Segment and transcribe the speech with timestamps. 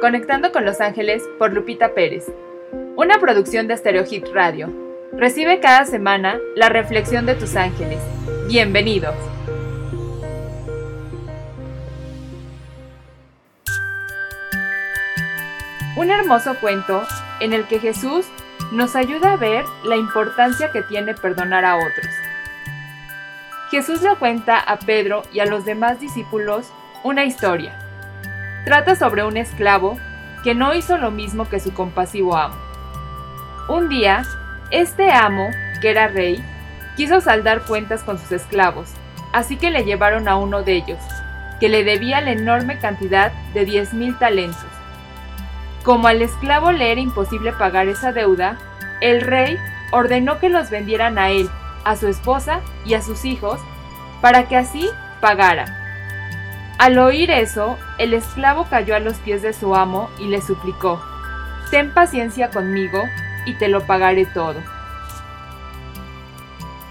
[0.00, 2.26] Conectando con Los Ángeles por Lupita Pérez.
[2.96, 4.72] Una producción de Stereo Hit Radio.
[5.12, 7.98] Recibe cada semana la reflexión de tus ángeles.
[8.48, 9.14] Bienvenidos.
[15.96, 17.02] Un hermoso cuento
[17.40, 18.26] en el que Jesús
[18.72, 22.08] nos ayuda a ver la importancia que tiene perdonar a otros.
[23.70, 26.72] Jesús le cuenta a Pedro y a los demás discípulos
[27.04, 27.79] una historia
[28.64, 29.98] Trata sobre un esclavo
[30.44, 32.56] que no hizo lo mismo que su compasivo amo.
[33.68, 34.24] Un día,
[34.70, 35.48] este amo,
[35.80, 36.44] que era rey,
[36.96, 38.90] quiso saldar cuentas con sus esclavos,
[39.32, 40.98] así que le llevaron a uno de ellos,
[41.58, 44.66] que le debía la enorme cantidad de diez mil talentos.
[45.82, 48.58] Como al esclavo le era imposible pagar esa deuda,
[49.00, 49.56] el rey
[49.92, 51.48] ordenó que los vendieran a él,
[51.84, 53.58] a su esposa y a sus hijos,
[54.20, 55.79] para que así pagara.
[56.80, 60.98] Al oír eso, el esclavo cayó a los pies de su amo y le suplicó,
[61.70, 63.02] Ten paciencia conmigo
[63.44, 64.54] y te lo pagaré todo.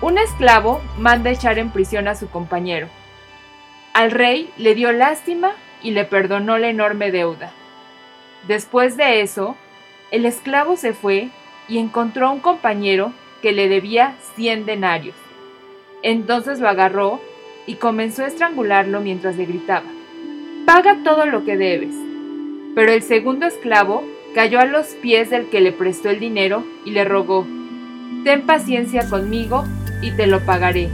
[0.00, 2.88] Un esclavo manda echar en prisión a su compañero.
[3.94, 7.52] Al rey le dio lástima y le perdonó la enorme deuda.
[8.48, 9.54] Después de eso,
[10.10, 11.28] el esclavo se fue
[11.68, 15.14] y encontró a un compañero que le debía cien denarios.
[16.02, 17.20] Entonces lo agarró
[17.66, 19.86] y comenzó a estrangularlo mientras le gritaba,
[20.64, 21.94] Paga todo lo que debes.
[22.74, 26.90] Pero el segundo esclavo cayó a los pies del que le prestó el dinero y
[26.90, 27.46] le rogó,
[28.24, 29.64] Ten paciencia conmigo
[30.02, 30.88] y te lo pagaré.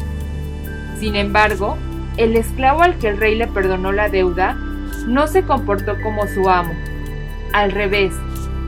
[0.98, 1.78] Sin embargo,
[2.16, 4.54] el esclavo al que el rey le perdonó la deuda
[5.06, 6.74] no se comportó como su amo.
[7.52, 8.14] Al revés,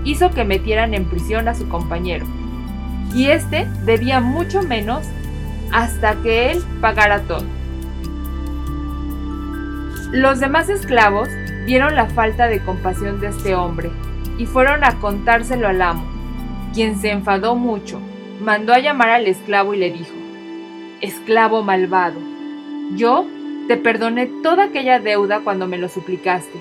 [0.05, 2.27] hizo que metieran en prisión a su compañero.
[3.15, 5.07] Y éste debía mucho menos
[5.71, 7.45] hasta que él pagara todo.
[10.13, 11.29] Los demás esclavos
[11.67, 13.91] vieron la falta de compasión de este hombre
[14.39, 16.05] y fueron a contárselo al amo,
[16.73, 18.01] quien se enfadó mucho,
[18.41, 20.13] mandó a llamar al esclavo y le dijo,
[21.01, 22.21] Esclavo malvado,
[22.97, 23.27] yo
[23.69, 26.61] te perdoné toda aquella deuda cuando me lo suplicaste.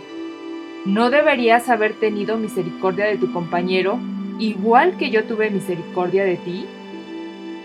[0.86, 4.00] ¿No deberías haber tenido misericordia de tu compañero
[4.40, 6.66] igual que yo tuve misericordia de ti?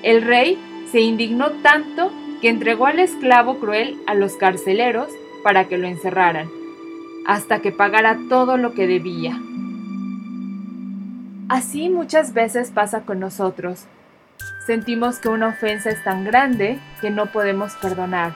[0.03, 0.59] El rey
[0.91, 5.09] se indignó tanto que entregó al esclavo cruel a los carceleros
[5.43, 6.49] para que lo encerraran,
[7.27, 9.41] hasta que pagara todo lo que debía.
[11.49, 13.87] Así muchas veces pasa con nosotros.
[14.67, 18.35] Sentimos que una ofensa es tan grande que no podemos perdonar,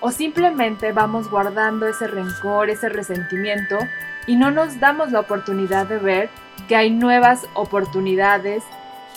[0.00, 3.78] o simplemente vamos guardando ese rencor, ese resentimiento,
[4.26, 6.28] y no nos damos la oportunidad de ver
[6.68, 8.62] que hay nuevas oportunidades,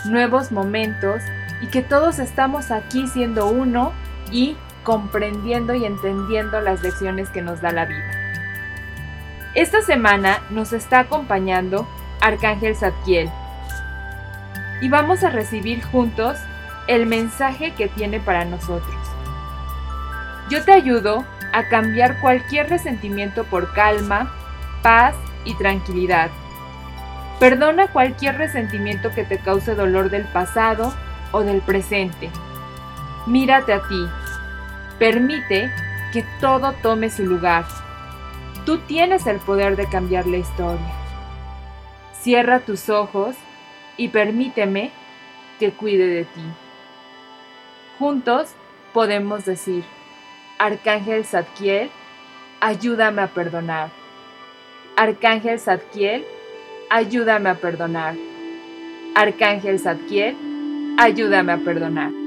[0.05, 1.21] nuevos momentos,
[1.61, 3.91] y que todos estamos aquí siendo uno
[4.31, 8.09] y comprendiendo y entendiendo las lecciones que nos da la vida.
[9.53, 11.85] Esta semana nos está acompañando
[12.21, 13.29] Arcángel Zadkiel
[14.81, 16.37] y vamos a recibir juntos
[16.87, 18.95] el mensaje que tiene para nosotros.
[20.49, 24.31] Yo te ayudo a cambiar cualquier resentimiento por calma,
[24.83, 26.29] paz y tranquilidad.
[27.39, 30.93] Perdona cualquier resentimiento que te cause dolor del pasado
[31.31, 32.29] o del presente.
[33.25, 34.07] Mírate a ti
[34.99, 35.69] Permite
[36.13, 37.65] que todo tome su lugar.
[38.65, 40.93] Tú tienes el poder de cambiar la historia.
[42.21, 43.35] Cierra tus ojos
[43.97, 44.91] y permíteme
[45.59, 46.41] que cuide de ti.
[47.99, 48.53] Juntos
[48.93, 49.83] podemos decir,
[50.59, 51.89] Arcángel Zadkiel,
[52.61, 53.89] ayúdame a perdonar.
[54.95, 56.25] Arcángel Zadkiel,
[56.89, 58.15] ayúdame a perdonar.
[59.13, 60.37] Arcángel Zadkiel,
[60.97, 62.24] ayúdame a perdonar.